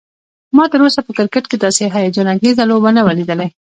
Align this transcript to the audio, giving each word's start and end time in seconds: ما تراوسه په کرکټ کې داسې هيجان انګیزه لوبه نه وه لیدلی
ما 0.55 0.63
تراوسه 0.71 1.01
په 1.05 1.11
کرکټ 1.17 1.43
کې 1.49 1.57
داسې 1.65 1.83
هيجان 1.95 2.27
انګیزه 2.33 2.63
لوبه 2.69 2.89
نه 2.97 3.01
وه 3.05 3.13
لیدلی 3.17 3.47